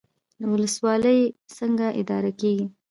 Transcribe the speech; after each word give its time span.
ولسوالۍ 0.51 1.19
څنګه 1.57 1.87
اداره 2.01 2.31
کیږي؟ 2.39 2.65